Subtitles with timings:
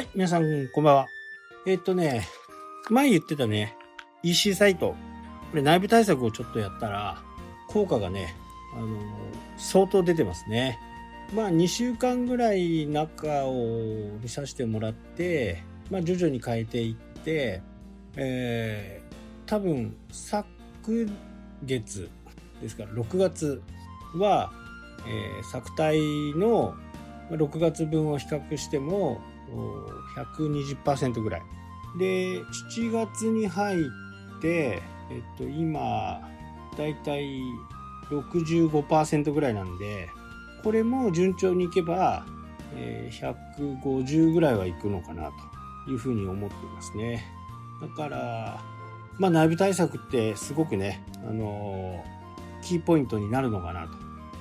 [0.00, 1.08] はい、皆さん、こんばんは。
[1.66, 2.26] えっとね、
[2.88, 3.76] 前言ってたね、
[4.22, 4.94] EC サイト、
[5.50, 7.22] これ内部対策をちょっとやったら、
[7.68, 8.34] 効果がね、
[8.74, 8.98] あの、
[9.58, 10.78] 相当出てますね。
[11.34, 13.52] まあ、2週間ぐらい中を
[14.22, 17.60] 見させてもらって、まあ、徐々に変えていって、
[18.16, 20.46] えー、多分、昨
[21.62, 22.08] 月
[22.62, 23.60] ですから、6月
[24.14, 24.50] は、
[25.06, 25.98] えー、作体
[26.36, 26.74] の
[27.28, 29.20] 6月分を比較しても
[30.16, 31.42] 120%ぐらい。
[31.98, 32.40] で、
[32.76, 36.20] 7月に入って、えっと、今、
[36.76, 37.40] だいたい
[38.10, 40.08] 65%ぐらいなんで、
[40.62, 42.26] これも順調にいけば、
[42.74, 45.30] えー、150ぐらいはいくのかな
[45.86, 47.24] というふうに思っていますね。
[47.80, 48.62] だから、
[49.18, 53.92] まあ内部対策ってすごくね、あのー、キーポイントになるのかなと。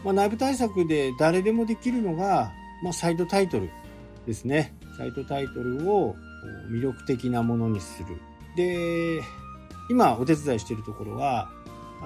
[0.03, 2.51] まあ内部対策で誰でもできるのが、
[2.83, 3.69] まあサイトタイトル
[4.25, 4.75] ですね。
[4.99, 6.17] サイトタイトルを
[6.69, 8.17] 魅力的なものにする。
[8.57, 9.23] で、
[9.89, 11.49] 今お手伝いしてるところは、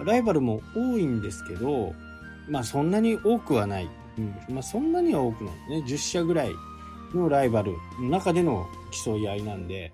[0.05, 1.95] ライバルも多いんですけど、
[2.47, 3.89] まあそんなに多くはない。
[4.19, 5.85] うん、まあそんなには多くないね。
[5.87, 6.51] 10社ぐらい
[7.15, 8.67] のライバルの中での
[9.05, 9.91] 競い合いなんで、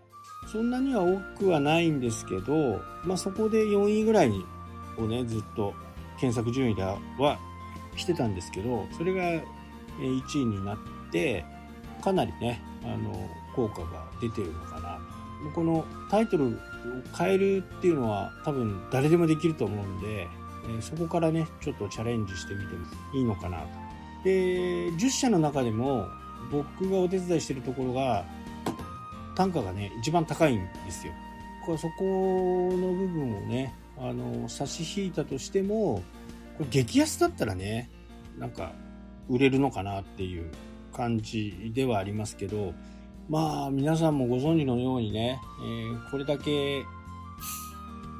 [0.51, 4.45] そんなには多くはないんですけど、まあそこで4位ぐらいに
[4.97, 5.73] をね、ずっと
[6.19, 6.97] 検索順位では
[7.95, 9.41] してたんですけど、それが
[10.01, 10.77] 1位になっ
[11.13, 11.45] て、
[11.99, 14.99] かなりね、あの、効果が出てるのかな。
[15.53, 16.51] このタイトルを
[17.17, 20.27] 変えるっていうのは多分誰でもできると思うんで、
[20.77, 23.67] えそこからね、ちょっとチャレンジしてみてもいいのかなと。
[24.23, 26.07] で、10社の中でも
[26.51, 28.25] 僕がお手伝いしてるところが
[29.35, 31.13] 単価がね、一番高いんですよ。
[31.65, 32.03] これそこ
[32.71, 36.03] の部分をね、あの、差し引いたとしても、
[36.57, 37.89] これ激安だったらね、
[38.37, 38.73] なんか
[39.29, 40.49] 売れるのかなっていう
[40.99, 42.73] 感じではありますけど、
[43.29, 46.83] まあ皆さんもご存知のようにね、えー、これだけ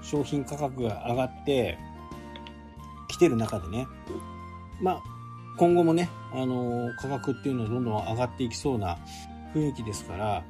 [0.02, 1.78] 商品価格が上がって
[3.10, 3.86] きてる中でね、
[4.82, 5.04] まあ
[5.58, 8.98] 今後もね、あのー、価格っていうのはどんどん上がっていきそうな
[9.54, 10.46] 雰囲気ですから、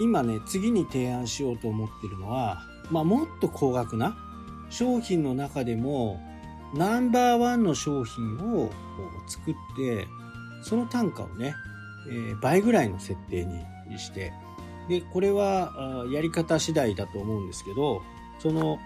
[0.00, 4.16] 今ね、次に提案しようと思ってるのは、まあもっと高額な
[4.68, 6.20] 商品の中でも
[6.74, 8.68] ナンバーワンの商品を
[9.28, 10.08] 作って、
[10.62, 11.54] その単価をね、
[12.08, 14.32] えー、倍ぐらいの設定にして、
[14.88, 18.02] で、これはやり方次第だと思うんですけど、
[18.38, 18.78] その、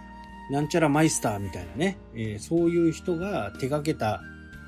[0.51, 4.21] なんちゃらマイスターみたいなね、えー、そういう人が手掛けた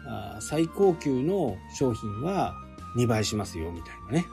[0.06, 2.54] あ最高級の商品は
[2.96, 4.24] 2倍しますよみたいなね。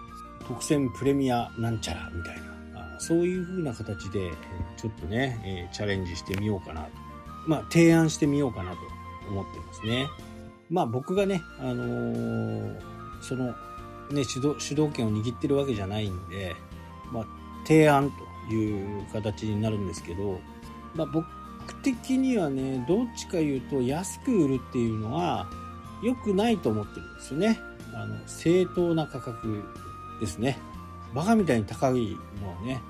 [0.47, 2.51] 特選プレミアなんちゃらみたいな。
[2.99, 4.31] そういう風な形で、
[4.77, 6.89] ちょっとね、え、チャレンジしてみようかなと。
[7.47, 8.77] まあ、提案してみようかなと
[9.27, 10.07] 思ってますね。
[10.71, 12.81] まあ僕がね、あのー、
[13.21, 13.53] その、
[14.09, 16.55] ね、主導、主導権を握ってるわけじゃないんで、
[17.11, 17.25] まあ、
[17.67, 18.09] 提案
[18.47, 20.39] という形になるんですけど、
[20.95, 21.27] まあ僕
[21.83, 25.47] 的にはね、どっちか言うと安く売るっていうのは
[26.01, 27.59] 良くないと思ってるんですよね。
[27.93, 29.63] あの、正当な価格
[30.21, 30.57] ですね。
[31.13, 32.81] バカみたいに高いのはね、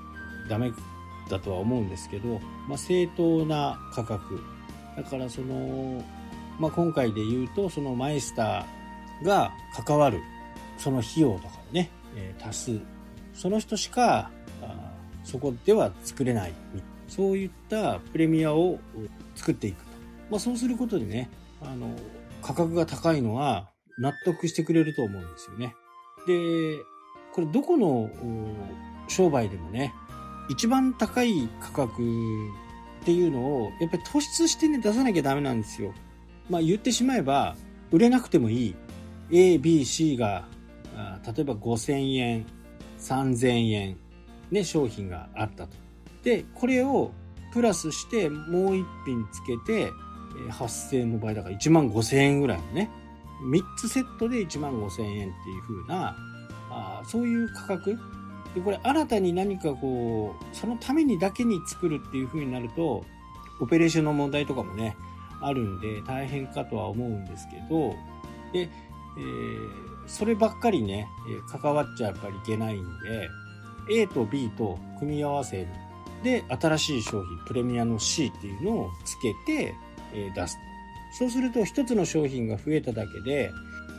[0.48, 0.72] ダメ
[1.28, 4.40] だとは思うんですけど、まあ、正当な価格。
[4.96, 6.04] だからその、
[6.58, 9.52] まあ、今回で言うと、そのマイスターが
[9.84, 10.20] 関わる、
[10.78, 12.80] その費用とかをね、えー、足す。
[13.34, 14.30] その人しか、
[14.62, 14.92] あ
[15.24, 16.52] そこでは作れない。
[17.08, 18.78] そういったプレミアを
[19.34, 19.90] 作っていくと。
[20.30, 21.30] まあ、そうすることでね、
[21.60, 21.94] あの、
[22.42, 25.74] 価格が高いのは納得してくれると思うんですよね。
[26.26, 26.78] で、
[27.32, 28.10] これどこの
[29.08, 29.92] 商売でもね、
[30.48, 32.02] 一番高い価格
[33.02, 35.92] っていうのを、やっぱり突出してね、出さなきゃダメなんですよ。
[36.52, 37.56] まあ言ってしまえば、
[37.90, 38.74] 売れなくてもいい。
[39.30, 40.44] A、B、C が、
[41.26, 42.46] 例えば5000円、
[42.98, 43.96] 3000円、
[44.50, 45.76] ね、商品があったと。
[46.22, 47.10] で、これを
[47.54, 49.90] プラスしてもう一品つけて、
[50.50, 52.90] 8000円の場合だから1万5000円ぐらいのね、
[53.50, 56.14] 3つセットで1万5000円っていう風な、
[56.70, 57.98] あそういう価格
[58.54, 63.04] で、これ新たに何かこう、そのためにだけに作るっていう風になると、
[63.60, 64.96] オペレーションの問題とかもね、
[65.42, 67.94] あるんで大変かとは思うんですけど、
[68.52, 69.68] で、えー、
[70.06, 71.06] そればっかりね、
[71.50, 73.28] 関わっちゃやっぱりいけないんで、
[73.90, 75.68] A と B と組み合わせる。
[76.22, 79.74] で、新しい商品、プレミアの C っていうのをつけて、
[80.14, 80.56] え、出す。
[81.18, 83.50] そうすると一つの商品が増えただけで、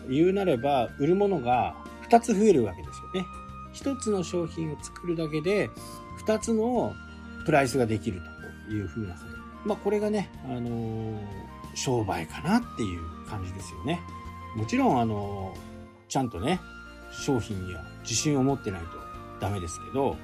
[0.10, 1.76] 言うなれば売るものが
[2.10, 3.28] 2つ増えるわけですよね。
[3.74, 5.70] 1つの商品を作るだけで
[6.26, 6.94] 2つの
[7.46, 8.22] プライスができる
[8.68, 9.16] という風な
[9.66, 11.20] まあこれがね、あのー、
[11.76, 14.02] 商売かなっていう感じですよね。
[14.56, 16.60] もちろんあのー、ちゃんとね、
[17.12, 18.88] 商品には自信を持ってないと
[19.40, 20.18] ダメですけど、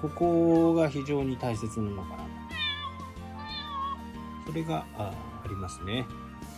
[0.00, 2.26] ここが非常に大切なのかな
[4.46, 5.12] それがあ
[5.44, 6.06] ありますね。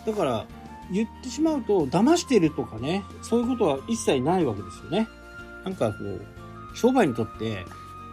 [0.07, 0.47] だから
[0.91, 5.09] 言ってしまうと騙してるとかね、そういうことは一切ないわけですよね。
[5.65, 7.65] なんかこう、商売にとって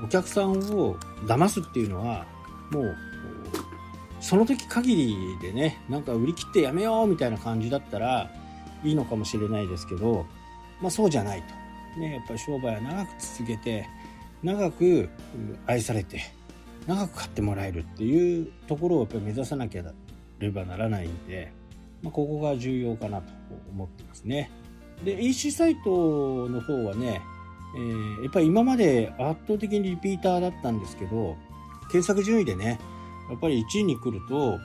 [0.04, 2.26] お客さんを騙すっていうのは
[2.72, 2.96] もう
[4.26, 8.32] その時限りでね、なんか売り切ってやめようみたいな感じだったら
[8.84, 10.26] いいのかもしれないですけど、
[10.82, 12.00] まあそうじゃないと。
[12.00, 13.88] ね、やっぱり商売は長く続けて、
[14.42, 15.10] 長く
[15.68, 16.24] 愛されて、
[16.88, 19.84] 長く買ってもらえるっていうところをやっぱり目指さなきゃ
[20.40, 21.54] ればならないんで、
[22.02, 23.32] まあ、ここが重要かなと
[23.70, 24.50] 思ってますね。
[25.04, 27.22] で、EC サイトの方はね、
[27.78, 31.38] えー、やっぱり今まで圧倒的にリピーターだったんですけど、
[31.92, 32.80] 検索順位でね、
[33.30, 34.60] やっぱり1位に来ると、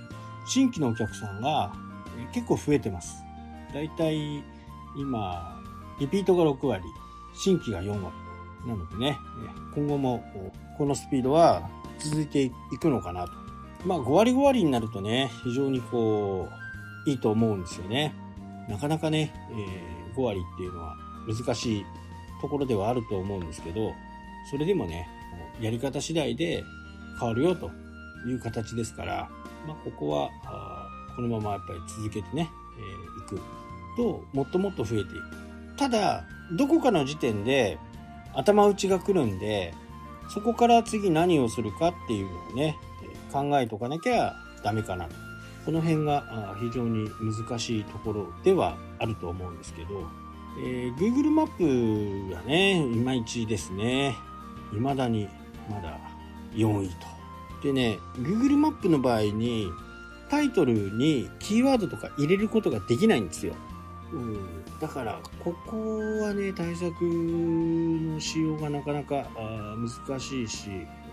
[0.47, 1.73] 新規のお客さんが
[2.33, 3.23] 結構増えてます。
[3.73, 4.43] だいたい
[4.97, 5.61] 今、
[5.99, 6.83] リピートが6割、
[7.35, 8.15] 新規が4割。
[8.67, 9.19] なのでね、
[9.75, 10.23] 今後も
[10.77, 11.69] このスピードは
[11.99, 13.33] 続いていくのかなと。
[13.87, 16.49] まあ5割5割になるとね、非常にこ
[17.07, 18.15] う、いいと思うんですよね。
[18.69, 20.97] なかなかね、えー、5割っていうのは
[21.27, 21.87] 難しい
[22.41, 23.93] ところではあると思うんですけど、
[24.51, 25.09] それでもね、
[25.61, 26.63] やり方次第で
[27.19, 27.71] 変わるよと
[28.27, 29.29] いう形ですから、
[29.67, 30.31] まあ、ここは
[31.17, 33.43] このままやっぱり続けてね、えー、いく
[33.97, 35.77] ともっともっと増えていく。
[35.77, 37.79] ただどこかの時点で
[38.35, 39.75] 頭打ちが来るんで
[40.29, 42.77] そこから次何をするかっていうのをね
[43.33, 45.15] 考えとかなきゃダメかなと。
[45.65, 50.07] この辺が非常に難しいところではあると思うんですけど、
[50.65, 54.17] えー、Google マップがねいまいちですね。
[54.73, 55.29] 未だに
[55.69, 55.99] まだ
[56.55, 57.20] 4位と。
[57.63, 59.71] でね、Google マップの場合に、
[60.29, 63.55] タイトルにキーワードとか入れることができないんですよ。
[64.13, 64.39] うん、
[64.81, 69.27] だから、ここはね、対策の仕様がなかなか
[70.09, 70.71] 難しいし、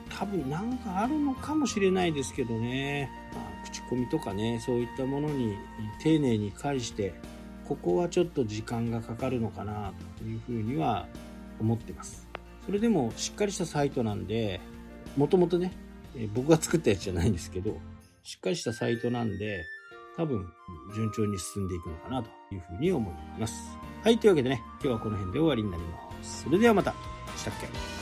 [0.09, 5.55] 多分なんかあるのかもしれないですけどね、まあ、口コミとかね、そういったものに
[6.01, 7.13] 丁寧に返して、
[7.67, 11.07] ここはちょっと時間がかかるのかなというふうには
[11.59, 12.27] 思ってます。
[12.65, 14.61] それでもしっかりしたサイトなんで、
[15.17, 15.73] もともとね、
[16.15, 17.77] え僕が作ったやつじゃないんですけど、
[18.23, 19.63] しっかりしたサイトなんで、
[20.15, 20.47] 多分
[20.95, 23.53] 順調に進んでいくのかなというふうに思います。
[24.03, 26.43] はい、というわけでね、今日はこの辺で終わりになります。
[26.43, 26.93] それではまた。
[27.35, 27.96] したっけ？